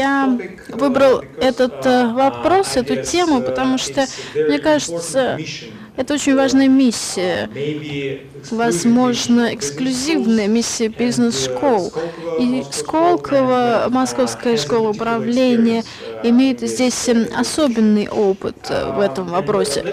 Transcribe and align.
Я 0.00 0.38
выбрал 0.70 1.22
этот 1.38 1.84
вопрос, 1.84 2.76
эту 2.76 3.02
тему, 3.02 3.42
потому 3.42 3.76
что, 3.76 4.06
мне 4.34 4.58
кажется, 4.58 5.38
это 5.94 6.14
очень 6.14 6.34
важная 6.34 6.68
миссия, 6.68 7.50
возможно, 8.50 9.54
эксклюзивная 9.54 10.48
миссия 10.48 10.88
бизнес-школ. 10.88 11.92
И 12.38 12.64
Сколково, 12.70 13.88
Московская 13.90 14.56
школа 14.56 14.88
управления, 14.88 15.84
имеет 16.22 16.60
здесь 16.60 17.10
особенный 17.36 18.08
опыт 18.08 18.70
в 18.70 19.00
этом 19.00 19.28
вопросе. 19.28 19.84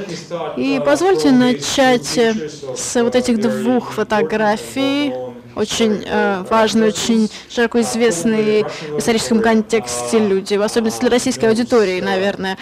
И 0.55 0.81
позвольте 0.85 1.31
начать 1.31 2.17
с 2.17 2.95
вот 3.03 3.13
этих 3.13 3.41
двух 3.41 3.91
фотографий, 3.91 5.11
очень 5.57 6.03
э, 6.05 6.43
важные, 6.49 6.89
очень 6.89 7.29
широко 7.49 7.81
известные 7.81 8.65
в 8.65 8.99
историческом 8.99 9.41
контексте 9.41 10.19
люди, 10.19 10.55
в 10.55 10.61
особенности 10.61 11.01
для 11.01 11.09
российской 11.09 11.45
аудитории, 11.45 12.01
наверное 12.01 12.57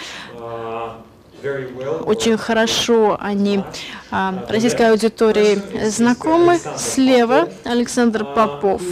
очень 2.04 2.36
хорошо 2.36 3.16
они 3.20 3.62
а, 4.10 4.44
российской 4.48 4.90
аудитории 4.90 5.60
знакомы. 5.88 6.58
Слева 6.76 7.48
Александр 7.64 8.24
Попов, 8.24 8.82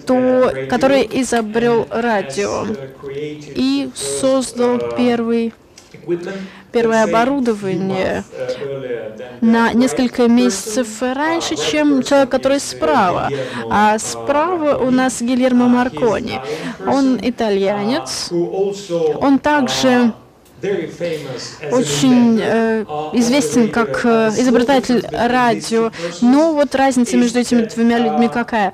кто, 0.00 0.52
который 0.68 1.08
изобрел 1.10 1.86
радио 1.90 2.66
и 3.10 3.90
создал 3.94 4.78
первый 4.96 5.52
первое 6.78 7.04
оборудование 7.04 8.22
на 9.40 9.72
несколько 9.72 10.28
месяцев 10.28 11.02
раньше, 11.02 11.56
чем 11.56 12.02
человек, 12.04 12.28
который 12.28 12.60
справа. 12.60 13.28
А 13.68 13.98
справа 13.98 14.76
у 14.76 14.90
нас 14.90 15.20
Гильермо 15.20 15.66
Маркони. 15.66 16.40
Он 16.86 17.18
итальянец. 17.20 18.30
Он 19.20 19.38
также 19.40 20.12
очень 21.70 22.40
э, 22.40 22.84
известен 23.12 23.68
как 23.70 24.00
э, 24.04 24.30
изобретатель 24.38 25.04
радио. 25.12 25.90
Но 26.20 26.52
вот 26.52 26.74
разница 26.74 27.16
между 27.16 27.38
этими 27.38 27.62
двумя 27.62 27.98
людьми 27.98 28.28
какая? 28.28 28.72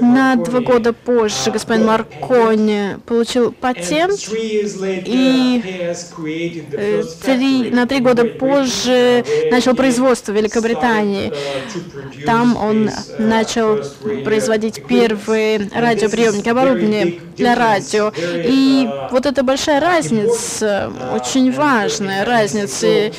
На 0.00 0.36
два 0.36 0.60
года 0.60 0.94
позже 0.94 1.50
господин 1.50 1.86
Маркони 1.86 2.96
получил 3.04 3.52
патент, 3.52 4.18
и 4.32 5.62
э, 6.72 7.02
три, 7.22 7.70
на 7.70 7.86
три 7.86 8.00
года 8.00 8.24
позже 8.24 9.24
начал 9.50 9.74
производство 9.74 10.32
в 10.32 10.36
Великобритании. 10.36 11.32
Там 12.24 12.56
он 12.56 12.90
начал 13.18 13.80
производить 14.24 14.86
первые 14.86 15.68
радиоприемники, 15.74 16.48
оборудование 16.48 17.20
для 17.36 17.54
радио. 17.54 18.10
И 18.16 18.88
вот 19.10 19.26
эта 19.26 19.42
большая 19.42 19.80
разница, 19.80 20.90
очень 21.14 21.52
важная 21.52 22.24
разница, 22.24 23.12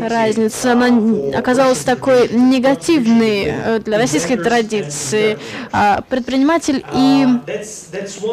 разница, 0.00 0.72
она 0.72 1.38
оказалась 1.38 1.80
такой 1.80 2.28
негативной 2.28 3.44
э, 3.46 3.78
для 3.80 3.98
российской 3.98 4.36
традиции. 4.36 5.38
А, 5.72 6.02
предприниматель 6.08 6.84
и 6.92 7.26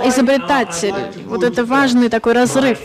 изобретатель. 0.06 0.94
Вот 1.26 1.44
это 1.44 1.66
важный 1.66 2.10
такой 2.10 2.34
разрыв. 2.34 2.80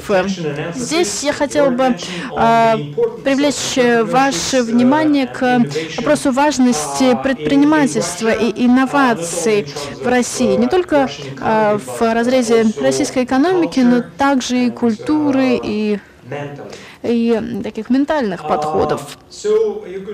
Здесь 0.74 1.22
я 1.22 1.32
хотела 1.32 1.70
бы 1.70 1.96
а, 2.36 2.78
привлечь 3.24 3.78
ваше 4.08 4.62
внимание 4.62 5.26
к 5.26 5.60
вопросу 5.96 6.32
важности 6.32 7.16
предпринимательства 7.22 8.30
и 8.30 8.64
инноваций 8.64 9.66
в 10.02 10.06
России. 10.06 10.56
Не 10.56 10.68
только 10.68 11.08
а, 11.40 11.78
в 11.78 12.00
разрезе 12.00 12.66
российской 12.80 13.24
экономики, 13.24 13.80
но 13.80 14.02
также 14.16 14.66
и 14.66 14.70
культуры, 14.70 15.60
и 15.62 15.98
и 17.08 17.62
таких 17.62 17.90
ментальных 17.90 18.42
uh, 18.42 18.48
подходов. 18.48 19.18
Uh, 19.30 20.04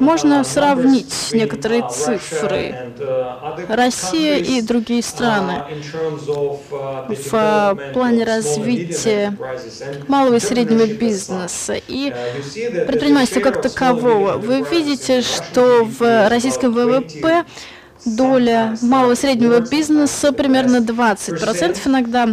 Можно 0.00 0.34
uh, 0.40 0.44
сравнить 0.44 1.30
некоторые 1.32 1.88
цифры 1.88 2.92
Россия 3.68 4.38
и 4.38 4.60
другие 4.62 5.02
страны 5.02 5.64
в 7.08 7.78
плане 7.92 8.24
развития 8.24 9.36
малого 10.08 10.36
и 10.36 10.40
среднего 10.40 10.86
бизнеса 10.86 11.74
и 11.74 12.12
предпринимательства 12.86 13.40
как 13.40 13.62
такового. 13.62 14.38
Вы 14.38 14.62
видите, 14.70 15.22
что 15.22 15.84
в 15.84 16.28
российском 16.28 16.72
ВВП 16.72 17.44
доля 18.04 18.76
малого 18.82 19.12
и 19.12 19.16
среднего 19.16 19.60
бизнеса 19.60 20.32
примерно 20.32 20.78
20%, 20.78 21.78
иногда 21.86 22.26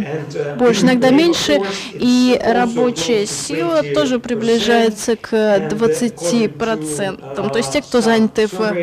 больше, 0.56 0.84
иногда 0.84 1.10
меньше, 1.10 1.60
и 1.92 2.40
рабочая 2.42 3.26
сила 3.26 3.82
тоже 3.94 4.18
приближается 4.18 5.14
к 5.16 5.32
20%, 5.32 7.50
то 7.50 7.58
есть 7.58 7.72
те, 7.72 7.82
кто 7.82 8.00
заняты 8.00 8.46
в 8.46 8.74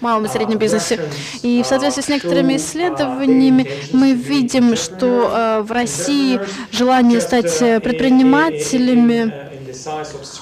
малом 0.00 0.26
и 0.26 0.28
среднем 0.28 0.58
бизнесе. 0.58 1.00
И 1.42 1.62
в 1.62 1.66
соответствии 1.66 2.02
с 2.02 2.08
некоторыми 2.08 2.56
исследованиями 2.56 3.66
мы 3.92 4.12
видим, 4.12 4.76
что 4.76 5.32
э, 5.32 5.62
в 5.62 5.72
России 5.72 6.38
желание 6.70 7.20
стать 7.20 7.58
предпринимателями 7.82 9.49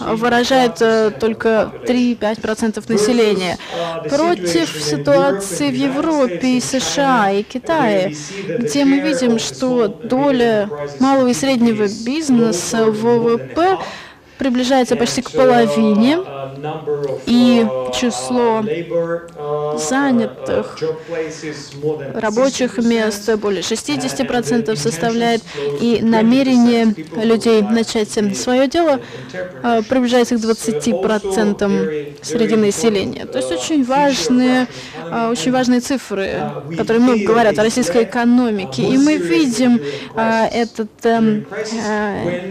выражает 0.01 0.81
э, 0.81 1.11
только 1.11 1.73
3-5% 1.87 2.85
населения. 2.93 3.59
Против 4.09 4.71
ситуации 4.83 5.71
в 5.71 5.75
Европе 5.75 6.59
и 6.59 6.61
США 6.61 7.31
и 7.31 7.43
Китае, 7.43 8.15
где 8.59 8.85
мы 8.85 9.01
видим, 9.01 9.39
что 9.39 9.89
доля 9.89 10.69
малого 11.01 11.29
и 11.29 11.35
среднего 11.35 11.87
бизнеса 12.05 12.87
в 12.87 12.99
ВВП 13.03 13.79
приближается 14.39 14.97
почти 14.97 15.23
к 15.23 15.31
половине, 15.31 16.19
и 17.27 17.67
число 17.95 18.65
занятых 19.79 20.79
рабочих 22.15 22.79
мест 22.79 23.35
более 23.37 23.63
60% 23.63 24.77
составляет, 24.77 25.43
и 25.81 26.01
намерение 26.03 26.95
людей 27.17 27.63
начать 27.63 28.11
свое 28.37 28.69
дело 28.69 29.01
а, 29.63 29.83
приближается 29.83 30.37
к 30.37 30.41
20% 30.41 32.17
среди 32.23 32.57
населения. 32.57 33.27
То 33.27 33.39
есть 33.39 33.51
очень 33.51 33.85
важные, 33.85 34.67
очень 35.31 35.53
важные 35.53 35.81
цифры, 35.81 36.41
которые 36.77 37.03
много 37.03 37.25
говорят 37.25 37.59
о 37.59 37.63
российской 37.63 38.05
экономике, 38.05 38.83
и 38.83 38.97
мы 38.99 39.17
видим 39.17 39.81
а, 40.15 40.47
этот, 40.47 40.91
эм, 41.05 41.47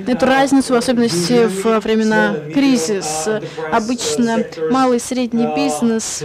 эту 0.07 0.25
разницу, 0.25 0.73
в 0.73 0.77
особенности 0.77 1.47
в 1.47 1.79
времена 1.79 2.35
кризиса. 2.53 3.41
Обычно 3.71 4.43
малый 4.71 4.97
и 4.97 4.99
средний 4.99 5.47
бизнес 5.55 6.23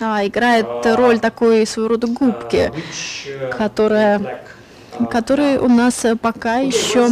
а, 0.00 0.26
играет 0.26 0.66
роль 0.84 1.18
такой 1.18 1.66
своего 1.66 1.88
рода 1.88 2.06
губки, 2.06 2.72
которая 3.56 4.42
которые 5.10 5.60
у 5.60 5.68
нас 5.68 6.04
пока 6.20 6.56
еще, 6.58 7.08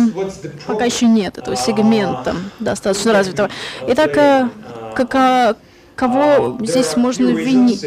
пока 0.67 0.85
еще 0.85 1.07
нет 1.07 1.39
этого 1.39 1.57
сегмента 1.57 2.35
достаточно 2.59 3.13
развитого. 3.13 3.49
Итак, 3.87 4.17
э, 4.17 4.49
как, 4.95 5.57
Кого 5.97 6.59
здесь 6.63 6.95
можно 6.97 7.31
винить? 7.31 7.81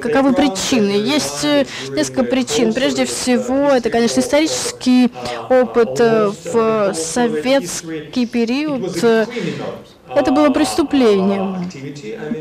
Каковы 0.00 0.32
причины? 0.34 0.90
Есть 0.90 1.44
э, 1.44 1.64
несколько 1.90 2.24
причин. 2.24 2.72
Прежде 2.74 3.04
всего, 3.04 3.68
это, 3.68 3.88
конечно, 3.88 4.18
исторический 4.18 5.12
опыт 5.48 6.00
э, 6.00 6.32
в 6.52 6.92
советский 6.94 8.26
период. 8.26 8.96
Это 8.96 10.32
было 10.32 10.50
преступлением. 10.50 11.70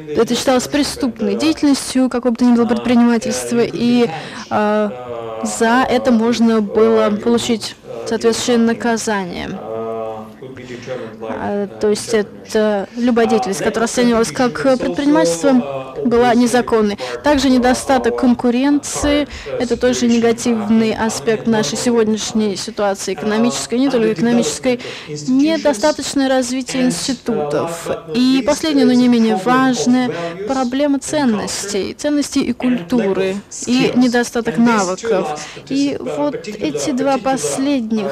Это 0.09 0.36
считалось 0.36 0.68
преступной 0.68 1.36
деятельностью 1.36 2.09
какого-то 2.09 2.44
ни 2.44 2.56
было 2.56 2.65
предпринимательства, 2.65 3.62
и 3.62 4.09
э, 4.50 4.89
за 5.44 5.86
это 5.88 6.12
можно 6.12 6.62
было 6.62 7.12
получить 7.12 7.75
соответствующее 8.07 8.57
наказание. 8.57 9.50
А, 11.30 11.68
то 11.68 11.89
есть 11.89 12.13
это 12.13 12.88
любая 12.95 13.25
деятельность, 13.27 13.63
которая 13.63 13.85
оценивалась 13.85 14.31
как 14.31 14.62
предпринимательство, 14.80 15.82
была 16.05 16.33
незаконной. 16.35 16.97
Также 17.23 17.50
недостаток 17.50 18.17
конкуренции– 18.19 19.27
это 19.59 19.77
тоже 19.77 20.07
негативный 20.07 20.94
аспект 20.94 21.47
нашей 21.47 21.77
сегодняшней 21.77 22.55
ситуации 22.55 23.13
экономической, 23.13 23.79
не 23.79 23.89
только 23.89 24.13
экономической, 24.13 24.79
недостаточное 25.07 26.29
развитие 26.29 26.83
институтов. 26.83 27.88
И 28.13 28.44
последнее, 28.45 28.85
но 28.85 28.94
не 28.94 29.07
менее 29.07 29.35
важное– 29.35 30.11
проблема 30.47 31.00
ценностей, 31.00 31.94
ценностей 31.94 32.41
и 32.41 32.53
культуры, 32.53 33.35
и 33.65 33.91
недостаток 33.95 34.57
навыков. 34.57 35.39
И 35.69 35.97
вот 36.00 36.35
эти 36.47 36.91
два 36.91 37.17
последних, 37.17 38.11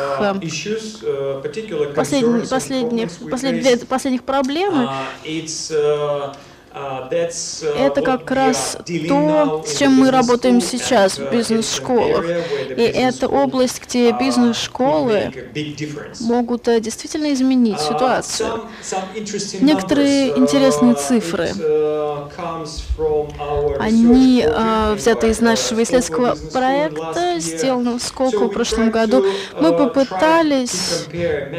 последних, 1.96 2.40
последних, 2.50 3.12
последних, 3.30 3.88
последних 3.88 4.24
проблемы 4.24 4.90
Это 6.74 8.02
как 8.02 8.32
раз 8.32 8.78
то, 9.08 9.64
с 9.66 9.78
чем 9.78 9.94
мы 9.94 10.12
работаем 10.12 10.62
сейчас 10.62 11.18
в 11.18 11.30
бизнес-школах. 11.30 12.26
И 12.70 12.82
это 12.82 13.28
область, 13.28 13.82
где 13.84 14.12
бизнес-школы 14.14 15.34
могут 16.22 16.64
действительно 16.82 17.34
изменить 17.34 17.80
ситуацию. 17.80 18.66
Некоторые 19.60 20.38
интересные 20.38 20.96
цифры. 20.96 21.50
Они 23.80 24.44
э, 24.46 24.94
взяты 24.96 25.30
из 25.30 25.42
нашего 25.42 25.84
исследовательского 25.84 26.36
проекта, 26.52 27.40
сделанного 27.40 27.98
в 28.00 28.04
Сколково 28.04 28.46
в 28.46 28.54
прошлом 28.54 28.92
году. 28.92 29.26
Мы 29.60 29.76
попытались, 29.76 31.08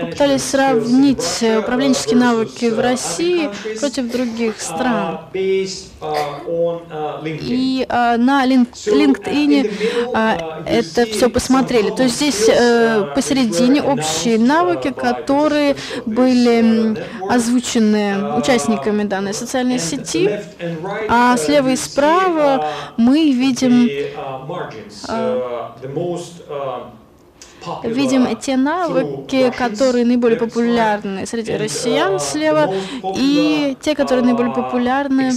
попытались 0.00 0.44
сравнить 0.44 1.44
управленческие 1.58 2.17
навыки 2.17 2.67
в 2.67 2.81
России 2.81 3.50
против 3.79 4.11
других 4.11 4.61
стран. 4.61 5.02
И 7.41 7.87
а, 7.89 8.17
на 8.17 8.47
LinkedIn 8.47 9.71
это 10.67 11.07
все 11.07 11.29
посмотрели. 11.29 11.91
То 11.91 12.03
есть 12.05 12.17
здесь 12.17 12.47
посередине 13.15 13.83
общие 13.83 14.39
навыки, 14.39 14.93
которые 14.93 15.77
были 16.07 16.97
озвучены 17.29 18.37
участниками 18.37 19.05
данной 19.05 19.35
социальной 19.35 19.79
сети, 19.79 20.41
а 21.09 21.37
слева 21.37 21.69
и 21.69 21.77
справа 21.77 22.69
мы 22.97 23.33
видим 23.33 23.89
видим 27.85 28.37
те 28.37 28.56
навыки, 28.56 29.53
которые 29.56 30.05
наиболее 30.05 30.38
популярны 30.38 31.26
среди 31.26 31.56
россиян 31.56 32.19
слева, 32.20 32.73
и 33.17 33.76
те, 33.81 33.94
которые 33.94 34.25
наиболее 34.25 34.55
популярны 34.55 35.32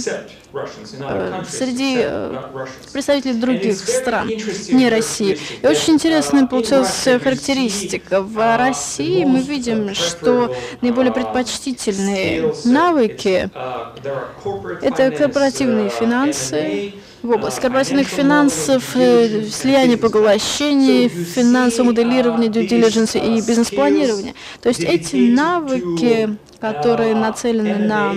э, 0.52 1.42
среди 1.48 1.96
э, 1.98 2.66
представителей 2.92 3.34
других 3.34 3.78
стран, 3.78 4.28
не 4.28 4.88
России. 4.88 5.38
И 5.62 5.66
очень 5.66 5.94
интересная 5.94 6.46
получилась 6.46 7.02
характеристика. 7.04 8.22
В 8.22 8.56
России 8.56 9.24
мы 9.24 9.40
видим, 9.40 9.94
что 9.94 10.54
наиболее 10.80 11.12
предпочтительные 11.12 12.52
навыки— 12.64 13.50
это 14.82 15.10
корпоративные 15.10 15.90
финансы, 15.90 16.94
в 17.22 17.30
области 17.30 17.60
корпоративных 17.60 18.08
финансов, 18.08 18.94
э, 18.94 19.44
слияния 19.44 19.96
поглощений, 19.96 21.08
финансового 21.08 21.90
моделирования, 21.90 22.48
due 22.48 22.68
diligence 22.68 23.18
и 23.18 23.40
бизнес-планирования. 23.46 24.34
То 24.62 24.68
есть 24.68 24.84
эти 24.84 25.16
навыки, 25.16 26.36
которые 26.60 27.14
нацелены 27.14 27.76
на 27.76 28.14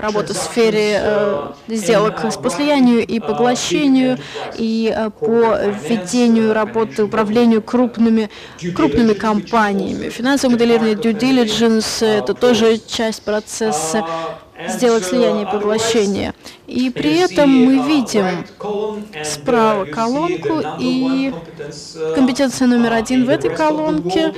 работу 0.00 0.34
в 0.34 0.36
сфере 0.36 1.00
э, 1.00 1.52
сделок 1.68 2.22
по 2.42 2.50
слиянию 2.50 3.06
и 3.06 3.20
поглощению, 3.20 4.18
и 4.56 4.92
э, 4.94 5.10
по 5.10 5.58
ведению 5.88 6.52
работы, 6.52 7.04
управлению 7.04 7.62
крупными, 7.62 8.28
крупными 8.74 9.14
компаниями. 9.14 10.10
Финансовое 10.10 10.54
моделирование, 10.54 10.94
due 10.94 11.18
diligence— 11.18 12.04
это 12.06 12.34
тоже 12.34 12.78
часть 12.78 13.22
процесса 13.22 14.04
сделать 14.68 15.04
слияние 15.04 15.44
и 15.44 15.50
поглощение. 15.50 16.34
И 16.66 16.90
при 16.90 17.18
этом 17.18 17.50
мы 17.50 17.86
видим 17.86 18.46
справа 19.24 19.84
колонку 19.84 20.62
и 20.78 21.32
компетенция 22.14 22.68
номер 22.68 22.92
один 22.92 23.24
в 23.24 23.28
этой 23.28 23.54
колонке. 23.54 24.34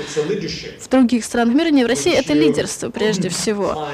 В 0.80 0.88
других 0.88 1.24
странах 1.24 1.54
мира, 1.54 1.68
не 1.68 1.84
в 1.84 1.86
России, 1.86 2.12
это 2.12 2.32
лидерство 2.32 2.90
прежде 2.90 3.28
всего. 3.28 3.88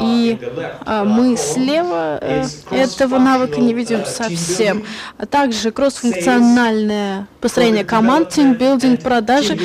И 0.00 0.38
а, 0.84 1.04
мы 1.04 1.36
слева 1.36 2.18
э, 2.20 2.44
этого 2.70 3.18
навыка 3.18 3.60
не 3.60 3.72
видим 3.72 4.04
совсем. 4.04 4.84
А 5.16 5.26
также 5.26 5.70
кроссфункциональное 5.70 7.26
построение 7.40 7.84
команд, 7.84 8.30
тимбилдинг, 8.30 9.02
продажи 9.02 9.58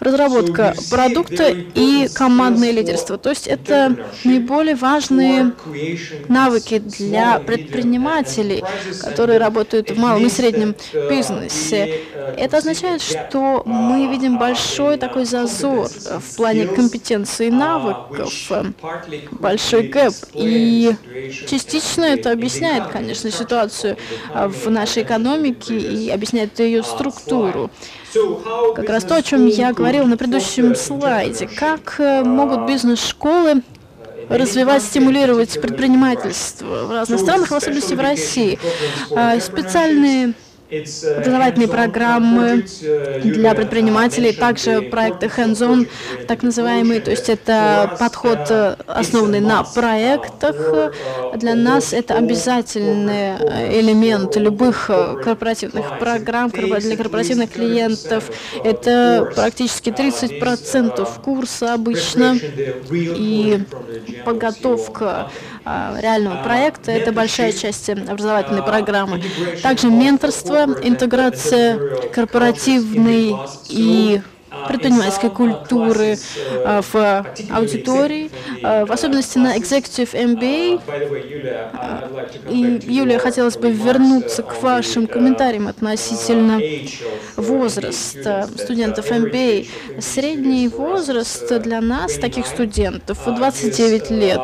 разработка 0.00 0.74
продукта 0.90 1.48
и 1.48 2.08
командное 2.14 2.70
лидерство. 2.70 3.18
То 3.18 3.30
есть 3.30 3.46
это 3.46 3.96
наиболее 4.24 4.74
важные 4.74 5.52
навыки 6.28 6.78
для 6.78 7.38
предпринимателей, 7.40 8.62
которые 9.02 9.38
работают 9.38 9.90
в 9.90 9.98
малом 9.98 10.26
и 10.26 10.28
среднем 10.28 10.74
бизнесе. 11.08 12.00
Это 12.36 12.58
означает, 12.58 13.02
что 13.02 13.62
мы 13.64 14.06
видим 14.06 14.38
большой 14.38 14.98
такой 14.98 15.24
зазор 15.24 15.88
в 15.88 16.36
плане 16.36 16.66
компетенции 16.66 17.48
и 17.48 17.50
навыков, 17.50 18.32
большой 19.32 19.82
гэп. 19.88 20.14
И 20.34 20.94
частично 21.48 22.04
это 22.04 22.30
объясняет, 22.32 22.88
конечно, 22.88 23.30
ситуацию 23.30 23.96
в 24.34 24.70
нашей 24.70 25.02
экономике 25.02 25.76
и 25.78 26.10
объясняет 26.10 26.58
ее 26.58 26.82
структуру. 26.82 27.70
Как 28.74 28.88
раз 28.88 29.04
то, 29.04 29.16
о 29.16 29.22
чем 29.22 29.46
я 29.46 29.72
говорил 29.88 30.06
на 30.06 30.18
предыдущем 30.18 30.74
слайде. 30.74 31.46
Как 31.48 31.94
э, 31.98 32.22
могут 32.22 32.66
бизнес-школы 32.66 33.62
развивать, 34.28 34.82
стимулировать 34.82 35.58
предпринимательство 35.62 36.84
в 36.84 36.90
разных 36.90 37.20
странах, 37.20 37.50
в 37.50 37.54
особенности 37.54 37.94
в 37.94 38.00
России. 38.00 38.58
А, 39.16 39.40
специальные 39.40 40.34
образовательные 40.70 41.68
программы 41.68 42.64
для 43.22 43.54
предпринимателей, 43.54 44.32
также 44.32 44.82
проекты 44.82 45.26
hands-on, 45.26 45.88
так 46.26 46.42
называемые, 46.42 47.00
то 47.00 47.10
есть 47.10 47.28
это 47.28 47.96
подход, 47.98 48.38
э, 48.50 48.76
основанный 48.86 49.40
на 49.40 49.62
проектах. 49.64 50.92
Для 51.36 51.54
нас 51.54 51.92
это 51.92 52.14
обязательный 52.14 53.36
элемент 53.80 54.36
любых 54.36 54.90
э, 54.90 55.16
корпоративных 55.22 55.98
программ 55.98 56.50
для 56.50 56.96
корпоративных 56.96 57.50
клиентов. 57.50 58.30
Это 58.62 59.30
практически 59.34 59.90
30% 59.90 61.08
курса 61.22 61.74
обычно, 61.74 62.36
и 62.90 63.60
подготовка 64.24 65.08
а, 65.08 65.30
реального 66.00 66.42
проекта— 66.42 66.90
это 66.92 67.12
большая 67.12 67.52
часть 67.52 67.88
образовательной 67.90 68.62
программы. 68.62 69.22
Также 69.62 69.88
менторство 69.88 70.66
интеграция 70.82 71.78
корпоративной 72.12 73.36
и 73.68 74.20
предпринимательской 74.68 75.30
культуры 75.30 76.16
э, 76.50 76.80
в 76.92 77.26
аудитории, 77.50 78.30
э, 78.62 78.84
в 78.84 78.92
особенности 78.92 79.38
на 79.38 79.56
Executive 79.56 80.12
MBA. 80.12 80.80
Э, 80.86 82.50
и, 82.50 82.92
Юлия, 82.92 83.18
хотелось 83.18 83.56
бы 83.56 83.70
вернуться 83.70 84.42
к 84.42 84.62
вашим 84.62 85.06
комментариям 85.06 85.68
относительно 85.68 86.60
возраста 87.36 88.48
студентов 88.56 89.10
MBA. 89.10 89.68
Средний 90.00 90.68
возраст 90.68 91.60
для 91.60 91.80
нас, 91.80 92.14
таких 92.14 92.46
студентов, 92.46 93.18
29 93.26 94.10
лет. 94.10 94.40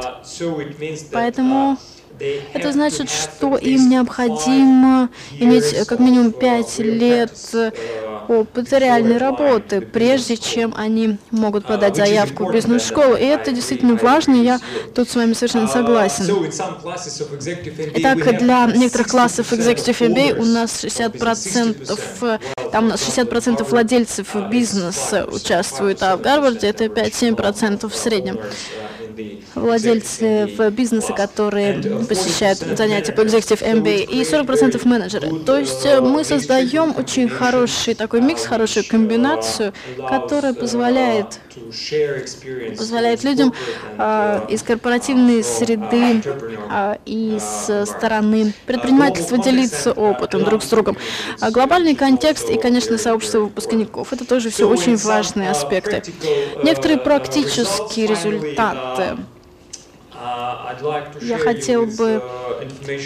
Поэтому 1.12 1.78
это 2.52 2.73
значит, 2.73 3.11
что 3.11 3.56
им 3.56 3.88
необходимо 3.88 5.08
иметь 5.38 5.87
как 5.87 5.99
минимум 5.99 6.32
5 6.32 6.78
лет 6.78 7.32
опыта 8.28 8.78
реальной 8.78 9.19
работы, 9.19 9.81
прежде 9.81 10.37
чем 10.37 10.75
они 10.76 11.19
могут 11.31 11.66
подать 11.66 11.97
заявку 11.97 12.47
в 12.47 12.52
бизнес-школу. 12.52 13.14
И 13.14 13.25
это 13.25 13.52
действительно 13.52 13.95
важно, 13.95 14.35
я 14.35 14.61
тут 14.95 15.09
с 15.09 15.14
вами 15.14 15.33
совершенно 15.33 15.69
согласен. 15.69 16.25
Итак, 17.95 18.38
для 18.38 18.66
некоторых 18.66 19.09
классов 19.09 19.52
Executive 19.52 19.99
MBA 20.09 20.40
у 20.40 20.45
нас 20.45 20.85
60%, 20.85 22.40
там 22.73 22.87
у 22.87 22.88
нас 22.88 23.00
60% 23.00 23.64
владельцев 23.69 24.35
бизнеса 24.50 25.26
участвуют, 25.31 26.02
а 26.02 26.16
в 26.16 26.21
Гарварде 26.21 26.69
это 26.69 26.85
5-7% 26.85 27.88
в 27.88 27.95
среднем 27.95 28.38
владельцы 29.54 30.47
в 30.56 30.71
бизнесе, 30.71 31.12
которые 31.12 31.80
посещают 32.09 32.59
занятия 32.59 33.12
по 33.12 33.21
Executive 33.23 33.62
MBA, 33.62 34.04
и 34.04 34.23
40% 34.23 34.87
менеджеры. 34.87 35.40
То 35.40 35.59
есть 35.59 35.85
э, 35.85 36.00
мы 36.00 36.25
создаем 36.25 36.94
очень 36.97 37.28
хороший 37.28 37.94
такой 37.94 38.21
микс, 38.21 38.44
хорошую 38.44 38.85
комбинацию, 38.88 39.73
которая 40.09 40.54
позволяет, 40.54 41.40
позволяет 42.76 43.25
людям 43.25 43.52
а, 43.99 44.47
из 44.49 44.62
корпоративной 44.62 45.42
среды 45.42 46.23
а, 46.71 46.99
и 47.04 47.38
с 47.38 47.87
стороны 47.87 48.52
предпринимательства 48.66 49.38
делиться 49.38 49.92
опытом 49.92 50.44
друг 50.44 50.62
с 50.62 50.68
другом. 50.68 50.97
А 51.40 51.50
глобальный 51.50 51.94
контекст 51.94 52.50
и, 52.50 52.59
конечно, 52.59 52.99
сообщество 52.99 53.40
выпускников. 53.40 54.12
Это 54.12 54.25
тоже 54.25 54.50
все 54.50 54.68
очень 54.68 54.97
важные 54.97 55.50
аспекты. 55.50 56.02
Некоторые 56.62 56.99
практические 56.99 58.06
результаты 58.06 59.03
я 61.20 61.38
хотел 61.38 61.87
бы 61.87 62.23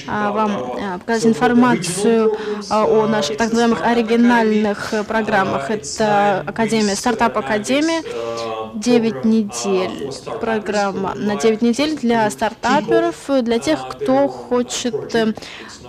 а, 0.07 0.31
вам 0.31 0.77
а, 0.81 0.99
показать 0.99 1.27
информацию 1.27 2.37
а, 2.71 2.85
о 2.85 3.07
наших 3.07 3.37
так 3.37 3.51
называемых 3.51 3.83
оригинальных 3.83 4.93
программах. 5.07 5.71
Это 5.71 6.45
Академия, 6.47 6.95
стартап 6.95 7.37
Академия. 7.37 8.03
9 8.75 9.25
недель. 9.25 10.11
Программа 10.41 11.15
на 11.15 11.37
9 11.37 11.63
недель 11.63 11.97
для 11.97 12.29
стартаперов, 12.31 13.17
для 13.43 13.59
тех, 13.59 13.89
кто 13.89 14.29
хочет 14.29 15.15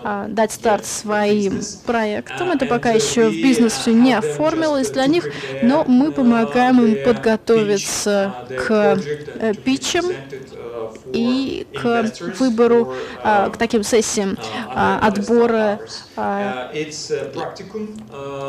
а, 0.03 0.27
дать 0.27 0.51
старт 0.51 0.86
своим 0.86 1.59
проектам. 1.86 2.51
Это 2.51 2.65
пока 2.65 2.91
еще 2.91 3.29
в 3.29 3.33
бизнес 3.33 3.74
все 3.74 3.91
не 3.93 4.13
оформилось 4.13 4.89
для 4.91 5.07
них, 5.07 5.27
но 5.62 5.83
мы 5.86 6.12
помогаем 6.12 6.81
им 6.81 7.03
подготовиться 7.03 8.33
к 8.50 9.00
э, 9.39 9.53
питчам 9.63 10.05
и 11.13 11.65
к 11.74 12.12
выбору, 12.39 12.93
а, 13.24 13.50
к 13.50 13.58
таким 13.58 13.84
сессиям 13.84 14.38
а, 14.67 15.00
отбора 15.01 15.79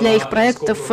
для 0.00 0.14
их 0.16 0.30
проектов 0.30 0.90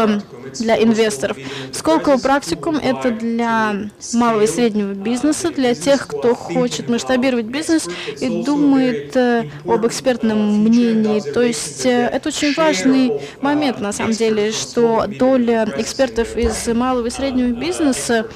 для 0.60 0.82
инвесторов. 0.82 1.38
Сколково 1.72 2.18
практикум— 2.18 2.75
это 2.84 3.12
для 3.12 3.75
малого 4.13 4.44
и 4.44 4.48
среднего 4.48 4.94
бизнеса, 4.94 5.51
для 5.51 5.75
тех, 5.75 6.08
кто 6.08 6.36
хочет 6.36 6.89
масштабировать 6.89 7.46
бизнес 7.46 7.88
и 8.20 8.44
думает 8.44 9.16
э, 9.16 9.50
об 9.66 9.86
экспертном 9.86 10.63
мнении. 10.63 11.20
То 11.20 11.42
есть 11.42 11.86
э, 11.86 12.08
это 12.08 12.30
очень 12.30 12.54
важный 12.54 13.22
момент, 13.42 13.80
на 13.80 13.92
самом 13.92 14.13
деле, 14.13 14.51
что 14.51 15.06
доля 15.08 15.68
экспертов 15.77 16.36
из 16.38 16.68
малого 16.68 17.08
и 17.08 17.10
среднего 17.10 17.50
бизнеса 17.50 18.27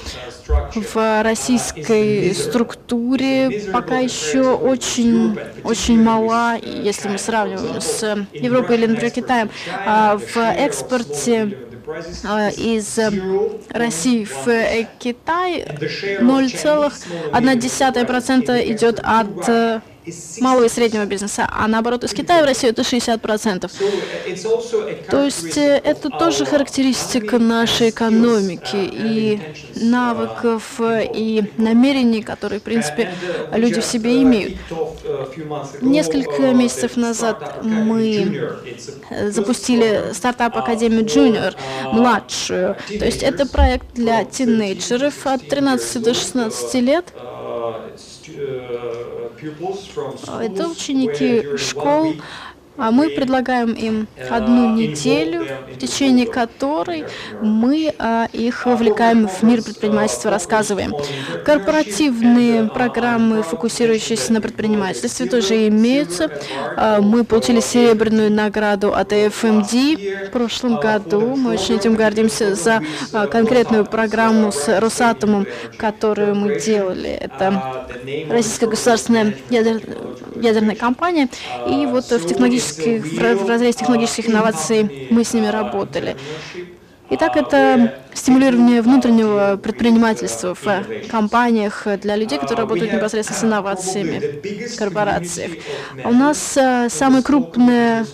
в 0.48 1.22
российской 1.22 2.34
структуре 2.34 3.68
пока 3.72 3.98
еще 3.98 4.54
очень, 4.54 5.38
очень 5.64 6.02
мала, 6.02 6.56
если 6.56 7.08
мы 7.08 7.18
сравниваем 7.18 7.80
с 7.80 8.26
Европой 8.32 8.76
или, 8.76 8.86
например, 8.86 9.12
Китаем. 9.12 9.50
А 9.86 10.16
в 10.16 10.36
экспорте 10.36 11.56
а, 12.24 12.48
из 12.50 12.98
России 13.70 14.24
в 14.24 14.46
Китай 14.98 15.64
0,1% 16.20 18.72
идет 18.72 19.00
от 19.02 19.82
малого 20.40 20.64
и 20.64 20.68
среднего 20.68 21.04
бизнеса, 21.04 21.48
а 21.50 21.68
наоборот 21.68 22.04
из 22.04 22.12
Китая 22.12 22.42
в 22.42 22.46
Россию 22.46 22.72
это 22.72 22.82
60%. 22.82 23.70
То 25.10 25.24
есть 25.24 25.56
э, 25.56 25.80
это 25.82 26.10
тоже 26.10 26.44
характеристика 26.44 27.38
нашей 27.38 27.90
экономики 27.90 28.76
и 28.76 29.40
навыков 29.76 30.80
и 30.80 31.44
намерений, 31.56 32.22
которые, 32.22 32.60
в 32.60 32.62
принципе, 32.62 33.12
люди 33.52 33.80
в 33.80 33.84
себе 33.84 34.22
имеют. 34.22 34.58
Несколько 35.80 36.52
месяцев 36.52 36.96
назад 36.96 37.62
мы 37.62 38.60
запустили 39.28 40.12
стартап 40.12 40.56
Академию 40.56 41.04
Junior, 41.04 41.54
младшую. 41.92 42.76
То 42.88 43.04
есть 43.04 43.22
это 43.22 43.46
проект 43.46 43.94
для 43.94 44.24
тинейджеров 44.24 45.26
от 45.26 45.48
13 45.48 46.02
до 46.02 46.14
16 46.14 46.74
лет. 46.74 47.12
Это 50.40 50.68
ученики 50.68 51.56
школ, 51.56 52.14
а 52.76 52.90
мы 52.90 53.10
предлагаем 53.10 53.72
им 53.72 54.08
одну 54.30 54.74
неделю, 54.74 55.46
в 55.74 55.78
течение 55.78 56.26
которой 56.26 57.04
мы 57.40 57.94
а, 57.98 58.28
их 58.32 58.64
вовлекаем 58.66 59.28
в 59.28 59.42
мир 59.42 59.62
предпринимательства, 59.62 60.30
рассказываем. 60.30 60.94
Корпоративные 61.44 62.68
программы, 62.68 63.42
фокусирующиеся 63.42 64.32
на 64.32 64.40
предпринимательстве, 64.40 65.26
тоже 65.26 65.68
имеются. 65.68 66.30
А, 66.76 67.00
мы 67.02 67.24
получили 67.24 67.60
серебряную 67.60 68.32
награду 68.32 68.94
от 68.94 69.12
AFMD 69.12 70.28
в 70.28 70.30
прошлом 70.30 70.80
году. 70.80 71.36
Мы 71.36 71.52
очень 71.52 71.76
этим 71.76 71.94
гордимся 71.94 72.54
за 72.54 72.82
а, 73.12 73.26
конкретную 73.26 73.84
программу 73.84 74.50
с 74.50 74.80
Росатомом, 74.80 75.46
которую 75.76 76.34
мы 76.36 76.58
делали. 76.58 77.10
Это 77.10 77.86
Российская 78.30 78.66
государственная 78.66 79.34
ядер... 79.50 79.82
ядерная 80.36 80.76
компания. 80.76 81.28
И 81.68 81.86
вот 81.86 82.10
в 82.10 82.26
технологическом 82.26 82.61
технологических, 82.62 83.40
в 83.40 83.48
разрезе 83.48 83.72
технологических 83.78 84.28
инноваций 84.28 85.08
мы 85.10 85.24
с 85.24 85.34
ними 85.34 85.46
работали. 85.46 86.16
Итак, 87.14 87.36
это 87.36 87.98
стимулирование 88.14 88.80
внутреннего 88.80 89.58
предпринимательства 89.62 90.54
в 90.54 91.08
компаниях 91.10 91.86
для 92.00 92.16
людей, 92.16 92.38
которые 92.38 92.62
работают 92.62 92.90
непосредственно 92.90 93.38
с 93.38 93.44
инновациями 93.44 94.66
в 94.66 94.78
корпорациях. 94.78 95.52
У 96.04 96.12
нас 96.12 96.56
э, 96.56 96.88
самое 96.88 97.22
крупное 97.22 98.06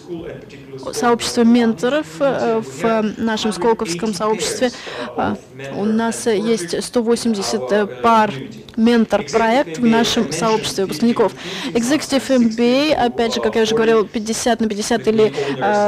сообщество 0.92 1.42
менторов 1.44 2.06
э, 2.18 2.60
в 2.60 3.14
нашем 3.18 3.52
Сколковском 3.52 4.14
сообществе. 4.14 4.72
Э, 5.16 5.36
у 5.76 5.84
нас 5.84 6.26
есть 6.26 6.82
180 6.82 8.02
пар 8.02 8.32
ментор-проект 8.78 9.78
в 9.78 9.84
нашем 9.84 10.32
сообществе 10.32 10.84
выпускников. 10.84 11.32
Executive 11.72 12.26
MBA, 12.28 12.94
опять 12.94 13.34
же, 13.34 13.40
как 13.40 13.56
я 13.56 13.62
уже 13.62 13.74
говорил, 13.74 14.06
50 14.06 14.60
на 14.60 14.68
50 14.68 15.08
или 15.08 15.32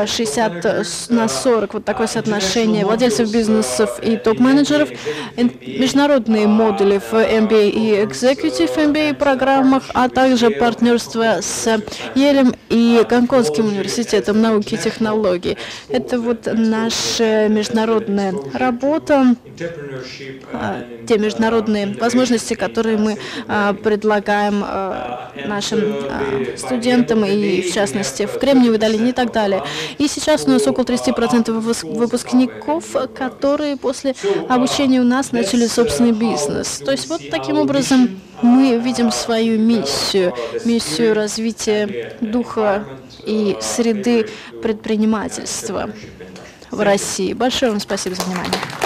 60 0.07 0.65
э, 0.65 0.83
на 1.09 1.29
40, 1.29 1.75
вот 1.75 1.85
такое 1.85 2.07
соотношение 2.07 2.85
владельцев 2.85 3.31
бизнесов 3.33 3.99
и 4.03 4.17
топ-менеджеров. 4.17 4.91
Международные 5.37 6.47
модули 6.47 6.99
в 6.99 7.15
MBA 7.15 7.71
и 7.71 7.93
Executive 8.03 8.75
MBA 8.77 9.15
программах, 9.15 9.85
а 9.95 10.09
также 10.09 10.51
партнерство 10.51 11.39
с 11.41 11.81
Елем 12.15 12.55
и 12.69 13.05
Гонконгским 13.09 13.67
университетом 13.67 14.41
науки 14.41 14.75
и 14.75 14.79
технологий. 14.79 15.57
Это 15.89 16.21
вот 16.21 16.49
наша 16.53 17.49
международная 17.49 18.35
работа, 18.53 19.37
а, 20.53 20.85
те 21.07 21.19
международные 21.19 21.95
возможности, 21.99 22.55
которые 22.55 22.80
мы 22.83 23.19
а, 23.49 23.75
предлагаем 23.75 24.63
а, 24.65 25.33
нашим 25.47 25.95
студентам 26.57 27.25
и, 27.25 27.63
в 27.63 27.73
частности, 27.73 28.27
в 28.27 28.39
Кремниевой 28.39 28.79
долине 28.79 29.11
и 29.11 29.13
так 29.13 29.33
далее. 29.33 29.63
И 29.99 30.09
сейчас 30.09 30.45
у 30.47 30.51
нас 30.51 30.67
около 30.67 30.85
30% 30.85 31.51
выпускников, 31.51 32.85
которые 33.15 33.77
после 33.77 34.15
обучения 34.49 35.01
у 35.01 35.05
нас 35.05 35.33
начали 35.33 35.67
собственный 35.67 36.13
бизнес. 36.13 36.79
То 36.85 36.93
есть 36.93 37.09
вот 37.09 37.23
таким 37.31 37.59
образом 37.59 38.21
мы 38.43 38.79
видим 38.79 39.11
свою 39.11 39.59
миссию, 39.59 40.35
миссию 40.65 41.15
развития 41.15 42.17
духа 42.21 42.85
и 43.25 43.57
среды 43.61 44.29
предпринимательства 44.63 45.91
в 46.71 46.81
России. 46.81 47.33
Большое 47.33 47.73
вам 47.73 47.81
спасибо 47.81 48.15
за 48.15 48.23
внимание. 48.23 48.80